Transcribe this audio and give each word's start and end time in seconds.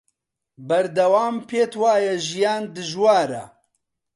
بەردەوام 0.67 1.35
پێت 1.49 1.73
وایە 1.81 2.15
ژیان 2.29 2.63
دژوارە 2.75 3.43